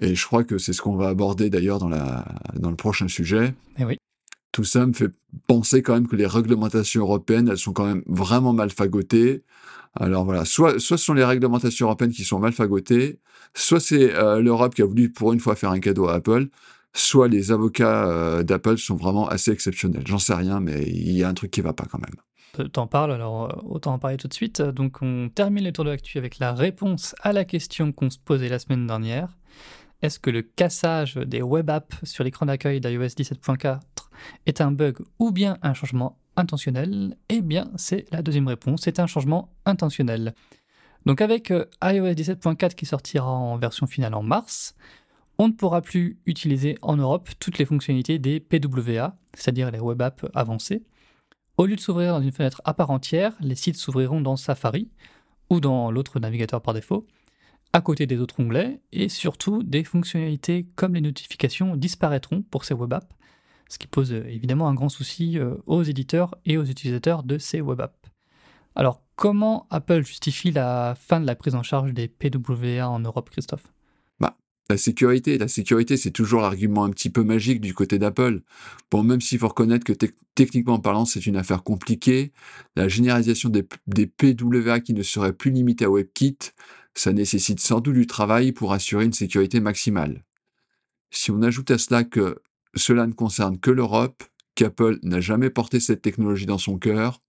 Et 0.00 0.14
je 0.14 0.26
crois 0.26 0.44
que 0.44 0.58
c'est 0.58 0.72
ce 0.72 0.82
qu'on 0.82 0.96
va 0.96 1.08
aborder 1.08 1.48
d'ailleurs 1.48 1.78
dans, 1.78 1.88
la, 1.88 2.26
dans 2.54 2.70
le 2.70 2.76
prochain 2.76 3.08
sujet. 3.08 3.54
Et 3.78 3.82
eh 3.82 3.84
oui 3.84 3.96
tout 4.56 4.64
ça 4.64 4.86
me 4.86 4.94
fait 4.94 5.10
penser 5.46 5.82
quand 5.82 5.92
même 5.92 6.08
que 6.08 6.16
les 6.16 6.26
réglementations 6.26 7.02
européennes, 7.02 7.46
elles 7.48 7.58
sont 7.58 7.74
quand 7.74 7.84
même 7.84 8.02
vraiment 8.06 8.54
mal 8.54 8.70
fagotées. 8.70 9.42
Alors 9.94 10.24
voilà, 10.24 10.46
soit, 10.46 10.80
soit 10.80 10.96
ce 10.96 11.04
sont 11.04 11.12
les 11.12 11.26
réglementations 11.26 11.88
européennes 11.88 12.12
qui 12.12 12.24
sont 12.24 12.38
mal 12.38 12.54
fagotées, 12.54 13.18
soit 13.52 13.80
c'est 13.80 14.14
euh, 14.14 14.40
l'Europe 14.40 14.74
qui 14.74 14.80
a 14.80 14.86
voulu 14.86 15.10
pour 15.10 15.34
une 15.34 15.40
fois 15.40 15.56
faire 15.56 15.72
un 15.72 15.78
cadeau 15.78 16.06
à 16.06 16.14
Apple, 16.14 16.48
soit 16.96 17.28
les 17.28 17.52
avocats 17.52 18.08
euh, 18.08 18.42
d'Apple 18.42 18.78
sont 18.78 18.96
vraiment 18.96 19.28
assez 19.28 19.50
exceptionnels. 19.50 20.06
J'en 20.06 20.18
sais 20.18 20.34
rien, 20.34 20.60
mais 20.60 20.82
il 20.82 21.12
y 21.12 21.22
a 21.22 21.28
un 21.28 21.34
truc 21.34 21.50
qui 21.50 21.60
va 21.60 21.72
pas 21.72 21.84
quand 21.90 21.98
même. 21.98 22.68
T'en 22.72 22.86
parles, 22.86 23.12
alors 23.12 23.44
euh, 23.44 23.60
autant 23.66 23.92
en 23.92 23.98
parler 23.98 24.16
tout 24.16 24.28
de 24.28 24.34
suite. 24.34 24.62
Donc 24.62 25.02
on 25.02 25.28
termine 25.28 25.64
le 25.64 25.72
tour 25.72 25.84
de 25.84 25.90
l'actu 25.90 26.18
avec 26.18 26.38
la 26.38 26.52
réponse 26.52 27.14
à 27.20 27.32
la 27.32 27.44
question 27.44 27.92
qu'on 27.92 28.10
se 28.10 28.18
posait 28.18 28.48
la 28.48 28.58
semaine 28.58 28.86
dernière. 28.86 29.36
Est-ce 30.02 30.18
que 30.18 30.30
le 30.30 30.42
cassage 30.42 31.14
des 31.14 31.42
web 31.42 31.70
apps 31.70 31.96
sur 32.04 32.24
l'écran 32.24 32.46
d'accueil 32.46 32.80
d'iOS 32.80 33.06
17.4 33.06 33.80
est 34.46 34.60
un 34.60 34.70
bug 34.70 34.98
ou 35.18 35.32
bien 35.32 35.58
un 35.62 35.74
changement 35.74 36.18
intentionnel? 36.36 37.16
Eh 37.28 37.40
bien, 37.40 37.70
c'est 37.76 38.04
la 38.12 38.22
deuxième 38.22 38.48
réponse, 38.48 38.82
c'est 38.84 39.00
un 39.00 39.06
changement 39.06 39.54
intentionnel. 39.64 40.34
Donc 41.06 41.20
avec 41.20 41.50
euh, 41.50 41.64
iOS 41.82 42.12
17.4 42.12 42.74
qui 42.74 42.84
sortira 42.84 43.30
en 43.30 43.56
version 43.56 43.86
finale 43.86 44.14
en 44.14 44.22
mars, 44.22 44.74
on 45.38 45.48
ne 45.48 45.52
pourra 45.52 45.82
plus 45.82 46.18
utiliser 46.26 46.76
en 46.82 46.96
Europe 46.96 47.28
toutes 47.38 47.58
les 47.58 47.64
fonctionnalités 47.64 48.18
des 48.18 48.40
PWA, 48.40 49.16
c'est-à-dire 49.34 49.70
les 49.70 49.80
web 49.80 50.00
apps 50.02 50.24
avancées. 50.34 50.82
Au 51.58 51.66
lieu 51.66 51.76
de 51.76 51.80
s'ouvrir 51.80 52.12
dans 52.12 52.22
une 52.22 52.32
fenêtre 52.32 52.60
à 52.64 52.74
part 52.74 52.90
entière, 52.90 53.34
les 53.40 53.54
sites 53.54 53.76
s'ouvriront 53.76 54.20
dans 54.20 54.36
Safari 54.36 54.90
ou 55.50 55.60
dans 55.60 55.90
l'autre 55.90 56.18
navigateur 56.20 56.60
par 56.60 56.74
défaut, 56.74 57.06
à 57.72 57.80
côté 57.80 58.06
des 58.06 58.18
autres 58.18 58.40
onglets, 58.40 58.80
et 58.92 59.08
surtout 59.08 59.62
des 59.62 59.84
fonctionnalités 59.84 60.66
comme 60.76 60.94
les 60.94 61.00
notifications 61.00 61.76
disparaîtront 61.76 62.42
pour 62.42 62.64
ces 62.64 62.74
web 62.74 62.92
apps, 62.92 63.14
ce 63.68 63.78
qui 63.78 63.86
pose 63.86 64.12
euh, 64.12 64.24
évidemment 64.28 64.68
un 64.68 64.74
grand 64.74 64.88
souci 64.88 65.38
euh, 65.38 65.56
aux 65.66 65.82
éditeurs 65.82 66.34
et 66.44 66.56
aux 66.56 66.64
utilisateurs 66.64 67.22
de 67.22 67.38
ces 67.38 67.60
web 67.60 67.80
apps. 67.80 68.10
Alors, 68.74 69.02
comment 69.16 69.66
Apple 69.70 70.04
justifie 70.04 70.50
la 70.50 70.94
fin 70.94 71.20
de 71.20 71.26
la 71.26 71.34
prise 71.34 71.54
en 71.54 71.62
charge 71.62 71.92
des 71.92 72.08
PWA 72.08 72.88
en 72.88 73.00
Europe, 73.00 73.30
Christophe? 73.30 73.72
La 74.68 74.76
sécurité, 74.76 75.38
la 75.38 75.46
sécurité, 75.46 75.96
c'est 75.96 76.10
toujours 76.10 76.40
l'argument 76.40 76.84
un 76.84 76.90
petit 76.90 77.08
peu 77.08 77.22
magique 77.22 77.60
du 77.60 77.72
côté 77.72 78.00
d'Apple. 78.00 78.42
Bon, 78.90 79.04
même 79.04 79.20
s'il 79.20 79.38
faut 79.38 79.46
reconnaître 79.46 79.84
que 79.84 79.92
techniquement 80.34 80.80
parlant, 80.80 81.04
c'est 81.04 81.26
une 81.26 81.36
affaire 81.36 81.62
compliquée, 81.62 82.32
la 82.74 82.88
généralisation 82.88 83.48
des, 83.48 83.62
PWA 83.62 84.80
qui 84.80 84.92
ne 84.92 85.02
serait 85.04 85.32
plus 85.32 85.52
limitée 85.52 85.84
à 85.84 85.90
WebKit, 85.90 86.38
ça 86.94 87.12
nécessite 87.12 87.60
sans 87.60 87.80
doute 87.80 87.94
du 87.94 88.08
travail 88.08 88.50
pour 88.50 88.72
assurer 88.72 89.04
une 89.04 89.12
sécurité 89.12 89.60
maximale. 89.60 90.24
Si 91.12 91.30
on 91.30 91.42
ajoute 91.42 91.70
à 91.70 91.78
cela 91.78 92.02
que 92.02 92.38
cela 92.74 93.06
ne 93.06 93.12
concerne 93.12 93.60
que 93.60 93.70
l'Europe, 93.70 94.24
qu'Apple 94.56 94.98
n'a 95.02 95.20
jamais 95.20 95.50
porté 95.50 95.78
cette 95.78 96.02
technologie 96.02 96.46
dans 96.46 96.58
son 96.58 96.78
cœur, 96.78 97.20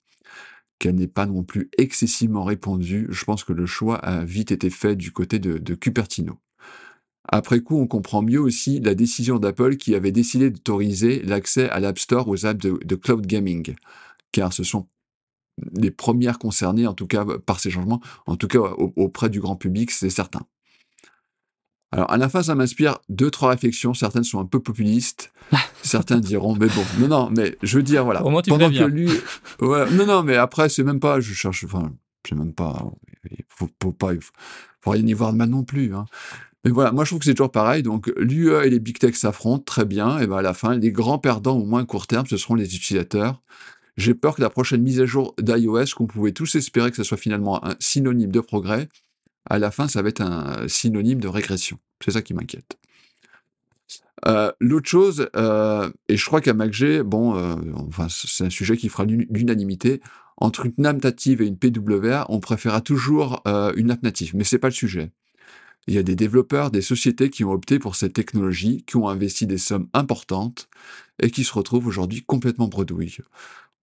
qu'elle 0.79 0.95
n'est 0.95 1.07
pas 1.07 1.25
non 1.25 1.43
plus 1.43 1.69
excessivement 1.77 2.43
répandue, 2.43 3.07
je 3.09 3.25
pense 3.25 3.43
que 3.43 3.53
le 3.53 3.65
choix 3.65 3.97
a 3.97 4.23
vite 4.23 4.51
été 4.51 4.69
fait 4.69 4.95
du 4.95 5.11
côté 5.11 5.39
de, 5.39 5.75
Cupertino. 5.75 6.39
Après 7.27 7.59
coup, 7.59 7.77
on 7.77 7.87
comprend 7.87 8.21
mieux 8.21 8.39
aussi 8.39 8.79
la 8.79 8.95
décision 8.95 9.37
d'Apple 9.37 9.75
qui 9.77 9.95
avait 9.95 10.11
décidé 10.11 10.49
d'autoriser 10.49 11.21
l'accès 11.23 11.69
à 11.69 11.79
l'App 11.79 11.99
Store 11.99 12.27
aux 12.27 12.45
apps 12.45 12.59
de, 12.59 12.95
cloud 12.95 13.25
gaming, 13.25 13.75
car 14.31 14.53
ce 14.53 14.63
sont 14.63 14.87
les 15.73 15.91
premières 15.91 16.39
concernées, 16.39 16.87
en 16.87 16.93
tout 16.93 17.07
cas 17.07 17.25
par 17.45 17.59
ces 17.59 17.71
changements, 17.71 18.01
en 18.27 18.35
tout 18.35 18.47
cas 18.47 18.59
auprès 18.59 19.29
du 19.29 19.39
grand 19.39 19.55
public, 19.55 19.91
c'est 19.91 20.09
certain. 20.09 20.41
Alors, 21.91 22.11
à 22.11 22.17
la 22.17 22.27
fin, 22.27 22.43
ça 22.43 22.53
m'inspire 22.53 22.99
deux, 23.07 23.31
trois 23.31 23.51
réflexions. 23.51 23.93
Certaines 23.93 24.25
sont 24.25 24.39
un 24.39 24.45
peu 24.45 24.59
populistes. 24.59 25.31
Certains 25.83 26.19
diront, 26.19 26.53
mais 26.55 26.67
bon, 26.67 26.83
non, 26.99 27.07
non, 27.07 27.29
mais 27.29 27.57
je 27.63 27.77
veux 27.77 27.83
dire, 27.83 28.03
voilà. 28.03 28.25
Au 28.25 28.29
moins, 28.29 28.41
tu 28.41 28.49
pendant 28.49 28.69
que 28.69 28.83
lui, 28.83 29.09
ouais, 29.61 29.89
non, 29.91 30.05
non, 30.05 30.23
mais 30.23 30.35
après, 30.35 30.67
c'est 30.67 30.83
même 30.83 30.99
pas, 30.99 31.21
je 31.21 31.33
cherche, 31.33 31.63
enfin, 31.63 31.93
c'est 32.27 32.35
même 32.35 32.53
pas, 32.53 32.91
il 33.31 33.45
faut, 33.47 33.69
faut 33.81 33.93
pas, 33.93 34.13
il 34.13 34.19
faut, 34.21 34.91
rien 34.91 35.07
y 35.07 35.13
voir 35.13 35.31
de 35.31 35.37
mal 35.37 35.49
non 35.49 35.63
plus, 35.63 35.95
hein. 35.95 36.05
Mais 36.67 36.73
voilà, 36.73 36.91
moi 36.91 37.05
je 37.05 37.11
trouve 37.11 37.19
que 37.19 37.25
c'est 37.25 37.33
toujours 37.33 37.49
pareil. 37.49 37.81
Donc 37.81 38.11
l'UE 38.17 38.51
et 38.65 38.69
les 38.69 38.79
big 38.79 38.99
tech 38.99 39.15
s'affrontent 39.15 39.63
très 39.63 39.85
bien. 39.85 40.19
Et 40.19 40.27
ben 40.27 40.35
à 40.35 40.41
la 40.41 40.53
fin, 40.53 40.75
les 40.75 40.91
grands 40.91 41.17
perdants 41.17 41.57
au 41.57 41.65
moins 41.65 41.85
court 41.85 42.07
terme, 42.07 42.27
ce 42.27 42.35
seront 42.35 42.55
les 42.55 42.75
utilisateurs. 42.75 43.41
J'ai 43.95 44.13
peur 44.13 44.35
que 44.35 44.41
la 44.41 44.49
prochaine 44.49 44.81
mise 44.81 44.99
à 44.99 45.05
jour 45.05 45.33
d'iOS, 45.39 45.95
qu'on 45.95 46.07
pouvait 46.07 46.33
tous 46.33 46.55
espérer 46.55 46.91
que 46.91 46.97
ce 46.97 47.03
soit 47.03 47.15
finalement 47.15 47.65
un 47.65 47.77
synonyme 47.79 48.31
de 48.31 48.41
progrès, 48.41 48.89
à 49.49 49.59
la 49.59 49.71
fin, 49.71 49.87
ça 49.87 50.01
va 50.01 50.09
être 50.09 50.19
un 50.19 50.67
synonyme 50.67 51.21
de 51.21 51.29
régression. 51.29 51.79
C'est 52.03 52.11
ça 52.11 52.21
qui 52.21 52.33
m'inquiète. 52.33 52.77
Euh, 54.25 54.51
l'autre 54.59 54.89
chose, 54.89 55.29
euh, 55.37 55.89
et 56.09 56.17
je 56.17 56.25
crois 56.25 56.41
qu'à 56.41 56.53
MacG, 56.53 57.01
bon, 57.01 57.37
euh, 57.37 57.55
enfin, 57.87 58.07
c'est 58.09 58.43
un 58.43 58.49
sujet 58.49 58.75
qui 58.75 58.89
fera 58.89 59.05
l'unanimité, 59.05 60.01
entre 60.35 60.65
une 60.65 60.73
nappe 60.79 61.05
et 61.05 61.31
une 61.31 61.57
PWA, 61.57 62.25
on 62.27 62.41
préférera 62.41 62.81
toujours 62.81 63.41
une 63.45 63.87
nappe 63.87 64.03
native, 64.03 64.35
mais 64.35 64.43
c'est 64.43 64.59
pas 64.59 64.67
le 64.67 64.73
sujet. 64.73 65.11
Il 65.87 65.93
y 65.93 65.97
a 65.97 66.03
des 66.03 66.15
développeurs, 66.15 66.69
des 66.69 66.81
sociétés 66.81 67.29
qui 67.29 67.43
ont 67.43 67.51
opté 67.51 67.79
pour 67.79 67.95
cette 67.95 68.13
technologie, 68.13 68.83
qui 68.85 68.97
ont 68.97 69.07
investi 69.07 69.47
des 69.47 69.57
sommes 69.57 69.87
importantes 69.93 70.69
et 71.21 71.31
qui 71.31 71.43
se 71.43 71.53
retrouvent 71.53 71.87
aujourd'hui 71.87 72.23
complètement 72.23 72.67
bredouilles. 72.67 73.17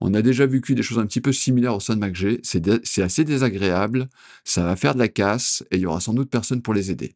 On 0.01 0.13
a 0.13 0.23
déjà 0.23 0.45
vécu 0.45 0.75
des 0.75 0.83
choses 0.83 0.99
un 0.99 1.07
petit 1.07 1.21
peu 1.21 1.33
similaires 1.33 1.75
au 1.75 1.81
sein 1.81 1.95
de 1.95 2.01
MacG. 2.01 2.41
C'est 2.43 3.03
assez 3.03 3.25
désagréable, 3.25 4.09
ça 4.45 4.65
va 4.65 4.77
faire 4.77 4.95
de 4.95 4.99
la 4.99 5.09
casse 5.09 5.65
et 5.71 5.77
il 5.77 5.83
y 5.83 5.87
aura 5.87 6.01
sans 6.01 6.15
doute 6.15 6.31
personne 6.31 6.63
pour 6.63 6.75
les 6.75 6.91
aider. 6.91 7.15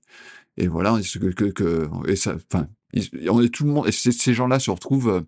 Et 0.57 0.67
voilà, 0.69 0.99
que, 1.01 1.51
que, 1.51 1.89
et 2.09 2.15
enfin, 2.35 2.69
on 3.29 3.43
est 3.43 3.49
tout 3.49 3.65
le 3.65 3.71
monde, 3.71 3.87
et 3.87 3.93
ces 3.93 4.35
gens-là 4.35 4.59
se 4.59 4.71
retrouvent 4.71 5.11
euh, 5.11 5.21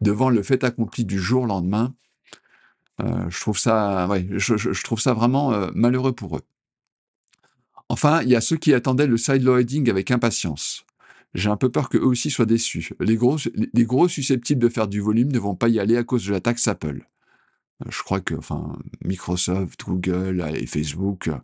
devant 0.00 0.30
le 0.30 0.42
fait 0.42 0.64
accompli 0.64 1.04
du 1.04 1.18
jour 1.18 1.42
au 1.42 1.46
lendemain. 1.46 1.94
Euh, 3.02 3.28
je 3.28 3.40
trouve 3.40 3.58
ça, 3.58 4.08
je, 4.36 4.82
trouve 4.82 5.00
ça 5.00 5.14
vraiment 5.14 5.52
euh, 5.52 5.70
malheureux 5.74 6.12
pour 6.12 6.36
eux. 6.36 6.42
Enfin, 7.90 8.22
il 8.22 8.28
y 8.28 8.36
a 8.36 8.40
ceux 8.40 8.56
qui 8.56 8.72
attendaient 8.72 9.08
le 9.08 9.16
sideloading 9.16 9.90
avec 9.90 10.12
impatience. 10.12 10.84
J'ai 11.34 11.50
un 11.50 11.56
peu 11.56 11.70
peur 11.70 11.88
qu'eux 11.88 11.98
aussi 12.04 12.30
soient 12.30 12.46
déçus. 12.46 12.92
Les 13.00 13.16
gros, 13.16 13.36
les 13.74 13.84
gros 13.84 14.06
susceptibles 14.06 14.62
de 14.62 14.68
faire 14.68 14.86
du 14.86 15.00
volume 15.00 15.32
ne 15.32 15.38
vont 15.40 15.56
pas 15.56 15.68
y 15.68 15.80
aller 15.80 15.96
à 15.96 16.04
cause 16.04 16.24
de 16.24 16.30
la 16.30 16.40
taxe 16.40 16.68
Apple. 16.68 17.04
Euh, 17.84 17.90
je 17.90 18.00
crois 18.04 18.20
que, 18.20 18.36
enfin, 18.36 18.78
Microsoft, 19.04 19.82
Google 19.84 20.52
et 20.54 20.66
Facebook, 20.66 21.26
euh, 21.26 21.38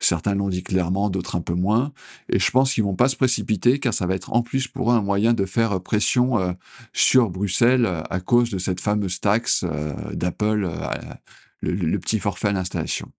certains 0.00 0.34
l'ont 0.34 0.48
dit 0.48 0.64
clairement, 0.64 1.10
d'autres 1.10 1.36
un 1.36 1.42
peu 1.42 1.54
moins. 1.54 1.92
Et 2.28 2.40
je 2.40 2.50
pense 2.50 2.74
qu'ils 2.74 2.82
vont 2.82 2.96
pas 2.96 3.08
se 3.08 3.14
précipiter 3.14 3.78
car 3.78 3.94
ça 3.94 4.06
va 4.06 4.16
être 4.16 4.32
en 4.32 4.42
plus 4.42 4.66
pour 4.66 4.90
eux 4.90 4.96
un 4.96 5.02
moyen 5.02 5.32
de 5.32 5.44
faire 5.44 5.80
pression 5.80 6.40
euh, 6.40 6.52
sur 6.92 7.30
Bruxelles 7.30 7.86
à 8.10 8.18
cause 8.18 8.50
de 8.50 8.58
cette 8.58 8.80
fameuse 8.80 9.20
taxe 9.20 9.64
d'Apple, 10.12 10.68
le, 11.62 11.98
petit 11.98 12.18
forfait 12.18 12.48
à 12.48 12.52
l'installation. 12.52 13.12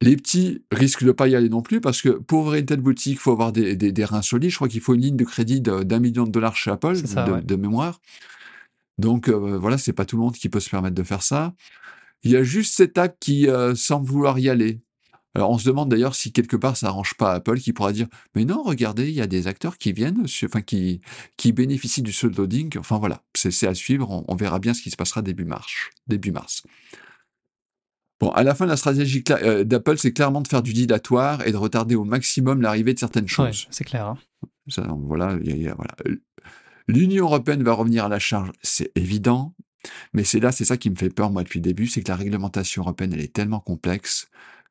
Les 0.00 0.16
petits 0.16 0.62
risquent 0.70 1.04
de 1.04 1.10
pas 1.10 1.26
y 1.26 1.34
aller 1.34 1.48
non 1.48 1.60
plus 1.60 1.80
parce 1.80 2.02
que 2.02 2.10
pour 2.10 2.42
ouvrir 2.42 2.60
une 2.60 2.66
telle 2.66 2.80
boutique, 2.80 3.14
il 3.14 3.18
faut 3.18 3.32
avoir 3.32 3.52
des, 3.52 3.74
des, 3.74 4.04
reins 4.04 4.22
solides. 4.22 4.50
Je 4.50 4.56
crois 4.56 4.68
qu'il 4.68 4.80
faut 4.80 4.94
une 4.94 5.00
ligne 5.00 5.16
de 5.16 5.24
crédit 5.24 5.60
d'un 5.60 5.98
million 5.98 6.24
de 6.24 6.30
dollars 6.30 6.56
chez 6.56 6.70
Apple, 6.70 6.94
de, 7.42 7.56
mémoire. 7.56 8.00
Donc 8.98 9.28
euh, 9.28 9.58
voilà, 9.58 9.76
c'est 9.76 9.92
pas 9.92 10.04
tout 10.04 10.16
le 10.16 10.22
monde 10.22 10.34
qui 10.34 10.48
peut 10.48 10.60
se 10.60 10.70
permettre 10.70 10.94
de 10.94 11.02
faire 11.02 11.22
ça. 11.22 11.54
Il 12.22 12.30
y 12.30 12.36
a 12.36 12.44
juste 12.44 12.76
cette 12.76 12.96
app 12.96 13.16
qui 13.18 13.48
euh, 13.48 13.74
semble 13.74 14.06
vouloir 14.06 14.38
y 14.38 14.48
aller. 14.48 14.80
Alors 15.34 15.50
on 15.50 15.58
se 15.58 15.66
demande 15.66 15.88
d'ailleurs 15.90 16.14
si 16.14 16.32
quelque 16.32 16.56
part 16.56 16.76
ça 16.76 16.88
arrange 16.88 17.14
pas 17.14 17.34
Apple 17.34 17.58
qui 17.58 17.72
pourra 17.72 17.92
dire 17.92 18.08
mais 18.34 18.44
non 18.44 18.62
regardez 18.62 19.08
il 19.08 19.14
y 19.14 19.20
a 19.20 19.26
des 19.26 19.46
acteurs 19.46 19.78
qui 19.78 19.92
viennent 19.92 20.24
enfin 20.44 20.62
qui 20.62 21.00
qui 21.36 21.52
bénéficient 21.52 22.02
du 22.02 22.12
seul 22.12 22.32
loading 22.34 22.76
enfin 22.78 22.98
voilà 22.98 23.22
c'est 23.36 23.68
à 23.68 23.74
suivre 23.74 24.10
on, 24.10 24.24
on, 24.26 24.34
verra 24.34 24.58
bien 24.58 24.74
ce 24.74 24.80
qui 24.80 24.90
se 24.90 24.96
passera 24.96 25.22
début 25.22 25.44
mars 25.44 25.70
début 26.08 26.32
mars 26.32 26.64
Bon, 28.20 28.30
à 28.30 28.42
la 28.42 28.54
fin, 28.54 28.66
la 28.66 28.76
stratégie 28.76 29.22
euh, 29.30 29.64
d'Apple, 29.64 29.96
c'est 29.96 30.12
clairement 30.12 30.40
de 30.40 30.48
faire 30.48 30.62
du 30.62 30.72
dilatoire 30.72 31.46
et 31.46 31.52
de 31.52 31.56
retarder 31.56 31.94
au 31.94 32.04
maximum 32.04 32.60
l'arrivée 32.60 32.94
de 32.94 32.98
certaines 32.98 33.28
choses. 33.28 33.68
c'est 33.70 33.84
clair. 33.84 34.06
Hein. 34.06 34.18
voilà, 35.02 35.36
voilà. 35.36 35.94
L'Union 36.88 37.26
européenne 37.26 37.62
va 37.62 37.74
revenir 37.74 38.06
à 38.06 38.08
la 38.08 38.18
charge, 38.18 38.50
c'est 38.62 38.90
évident, 38.96 39.54
mais 40.12 40.24
c'est 40.24 40.40
là, 40.40 40.52
c'est 40.52 40.64
ça 40.64 40.76
qui 40.76 40.90
me 40.90 40.96
fait 40.96 41.10
peur, 41.10 41.30
moi, 41.30 41.42
depuis 41.44 41.60
le 41.60 41.64
début, 41.64 41.86
c'est 41.86 42.02
que 42.02 42.08
la 42.08 42.16
réglementation 42.16 42.82
européenne, 42.82 43.12
elle 43.12 43.20
est 43.20 43.32
tellement 43.32 43.60
complexe 43.60 44.28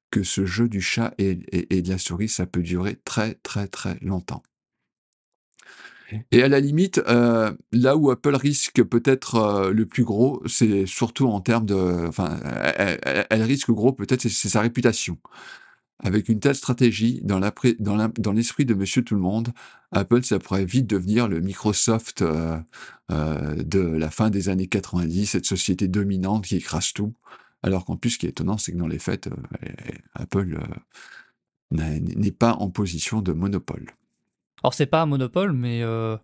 que 0.09 0.23
ce 0.23 0.45
jeu 0.45 0.67
du 0.67 0.81
chat 0.81 1.13
et, 1.17 1.39
et 1.51 1.81
de 1.81 1.89
la 1.89 1.97
souris, 1.97 2.29
ça 2.29 2.45
peut 2.45 2.61
durer 2.61 2.95
très, 3.03 3.35
très, 3.35 3.67
très 3.67 3.97
longtemps. 4.01 4.41
Et 6.31 6.43
à 6.43 6.47
la 6.47 6.59
limite, 6.59 7.01
euh, 7.07 7.51
là 7.71 7.97
où 7.97 8.11
Apple 8.11 8.35
risque 8.35 8.83
peut-être 8.83 9.35
euh, 9.35 9.71
le 9.71 9.85
plus 9.85 10.03
gros, 10.03 10.41
c'est 10.45 10.85
surtout 10.85 11.27
en 11.27 11.41
termes 11.41 11.65
de... 11.65 12.07
Enfin, 12.07 12.39
elle, 13.29 13.41
risque 13.43 13.71
gros 13.71 13.93
peut-être, 13.93 14.21
c'est 14.21 14.49
sa 14.49 14.61
réputation. 14.61 15.17
Avec 15.99 16.29
une 16.29 16.39
telle 16.39 16.55
stratégie, 16.55 17.21
dans 17.23 17.39
l'esprit 18.31 18.65
de 18.65 18.73
Monsieur 18.75 19.03
Tout-le-Monde, 19.03 19.49
Apple, 19.91 20.23
ça 20.23 20.37
pourrait 20.37 20.65
vite 20.65 20.87
devenir 20.87 21.27
le 21.27 21.41
Microsoft 21.41 22.21
euh, 22.21 22.59
de 23.09 23.79
la 23.79 24.11
fin 24.11 24.29
des 24.29 24.49
années 24.49 24.67
90, 24.67 25.25
cette 25.25 25.45
société 25.45 25.87
dominante 25.87 26.45
qui 26.45 26.57
écrase 26.57 26.93
tout. 26.93 27.13
Alors 27.63 27.83
qu'en 27.85 27.97
plus, 27.97 28.11
ce 28.11 28.17
qui 28.19 28.27
est 28.27 28.29
étonnant, 28.29 28.59
c'est 28.59 28.71
que 28.71 28.77
dans 28.77 28.87
les 28.87 28.99
faits, 28.99 29.27
Apple 30.13 30.59
n'est 31.71 32.31
pas 32.31 32.53
en 32.53 32.69
position 32.69 33.21
de 33.23 33.33
monopole. 33.33 33.87
Alors 34.63 34.73
c'est 34.73 34.85
pas 34.85 35.01
un 35.01 35.05
monopole, 35.05 35.53
mais 35.53 35.81
euh, 35.83 36.17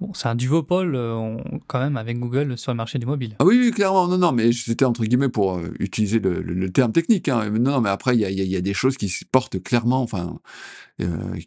bon, 0.00 0.12
c'est 0.12 0.28
un 0.28 0.34
duopole 0.34 0.94
euh, 0.96 1.36
quand 1.66 1.78
même 1.78 1.96
avec 1.96 2.18
Google 2.18 2.58
sur 2.58 2.72
le 2.72 2.76
marché 2.76 2.98
du 2.98 3.06
mobile. 3.06 3.36
Ah 3.38 3.44
oui, 3.44 3.70
clairement, 3.70 4.08
non, 4.08 4.18
non, 4.18 4.32
mais 4.32 4.52
c'était 4.52 4.84
entre 4.84 5.04
guillemets 5.04 5.28
pour 5.28 5.56
euh, 5.56 5.72
utiliser 5.78 6.18
le, 6.18 6.70
terme 6.70 6.92
technique. 6.92 7.28
Hein. 7.28 7.48
Non, 7.50 7.80
mais 7.80 7.90
après 7.90 8.16
il 8.16 8.20
y 8.20 8.56
a, 8.56 8.60
des 8.60 8.74
choses 8.74 8.96
qui 8.96 9.08
se 9.08 9.24
portent 9.24 9.62
clairement, 9.62 10.02
enfin, 10.02 10.38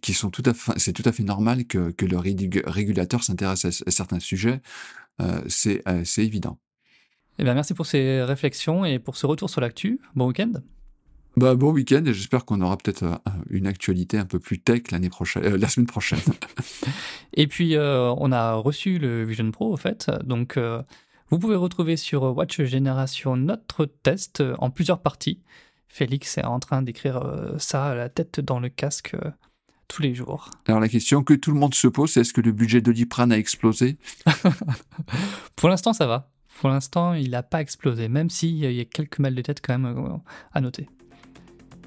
qui 0.01 0.13
sont 0.13 0.29
tout 0.29 0.43
à 0.45 0.53
fait, 0.53 0.73
c'est 0.77 0.93
tout 0.93 1.03
à 1.05 1.11
fait 1.11 1.23
normal 1.23 1.65
que, 1.65 1.91
que 1.91 2.05
le 2.05 2.17
régulateur 2.17 3.23
s'intéresse 3.23 3.65
à, 3.65 3.91
certains 3.91 4.19
sujets. 4.19 4.61
c'est 5.47 5.83
évident. 6.17 6.57
Eh 7.39 7.43
bien, 7.43 7.55
merci 7.55 7.73
pour 7.73 7.87
ces 7.87 8.21
réflexions 8.21 8.85
et 8.85 8.99
pour 8.99 9.17
ce 9.17 9.25
retour 9.25 9.49
sur 9.49 9.59
l'actu. 9.59 9.99
Bon 10.15 10.27
week-end. 10.27 10.53
Bah, 11.35 11.55
bon 11.55 11.71
week-end 11.71 12.03
et 12.05 12.13
j'espère 12.13 12.45
qu'on 12.45 12.61
aura 12.61 12.77
peut-être 12.77 13.03
euh, 13.03 13.17
une 13.49 13.65
actualité 13.65 14.19
un 14.19 14.25
peu 14.25 14.39
plus 14.39 14.59
tech 14.59 14.91
l'année 14.91 15.09
prochaine, 15.09 15.43
euh, 15.43 15.57
la 15.57 15.67
semaine 15.67 15.87
prochaine. 15.87 16.19
et 17.33 17.47
puis, 17.47 17.75
euh, 17.75 18.13
on 18.17 18.31
a 18.31 18.53
reçu 18.53 18.99
le 18.99 19.23
Vision 19.23 19.49
Pro, 19.49 19.73
au 19.73 19.77
fait. 19.77 20.11
Donc, 20.23 20.59
vous 21.29 21.39
pouvez 21.39 21.55
retrouver 21.55 21.97
sur 21.97 22.23
Watch 22.37 22.61
Génération 22.61 23.35
notre 23.35 23.85
test 23.85 24.43
en 24.59 24.69
plusieurs 24.69 25.01
parties. 25.01 25.41
Félix 25.87 26.37
est 26.37 26.45
en 26.45 26.59
train 26.59 26.81
d'écrire 26.81 27.23
ça 27.57 27.87
à 27.87 27.95
la 27.95 28.09
tête 28.09 28.39
dans 28.39 28.59
le 28.59 28.69
casque 28.69 29.15
tous 29.87 30.01
les 30.01 30.13
jours. 30.13 30.49
Alors, 30.67 30.79
la 30.79 30.89
question 30.89 31.23
que 31.23 31.33
tout 31.33 31.51
le 31.51 31.59
monde 31.59 31.73
se 31.73 31.87
pose, 31.87 32.11
c'est 32.11 32.21
est-ce 32.21 32.33
que 32.33 32.41
le 32.41 32.51
budget 32.51 32.81
de 32.81 32.85
Doliprane 32.85 33.31
a 33.31 33.37
explosé? 33.37 33.97
Pour 35.55 35.69
l'instant, 35.69 35.93
ça 35.93 36.05
va. 36.05 36.29
Pour 36.59 36.69
l'instant, 36.69 37.13
il 37.13 37.31
n'a 37.31 37.43
pas 37.43 37.61
explosé, 37.61 38.07
même 38.07 38.29
s'il 38.29 38.57
y 38.57 38.79
a 38.79 38.85
quelques 38.85 39.19
mal 39.19 39.33
de 39.33 39.41
tête 39.41 39.61
quand 39.61 39.77
même 39.77 40.19
à 40.53 40.61
noter. 40.61 40.87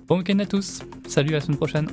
Bon 0.09 0.19
week-end 0.19 0.39
à 0.39 0.47
tous. 0.47 0.83
Salut, 1.09 1.31
à 1.31 1.33
la 1.33 1.41
semaine 1.41 1.57
prochaine. 1.57 1.89